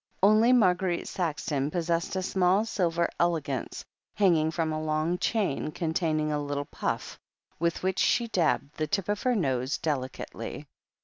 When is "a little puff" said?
6.31-7.19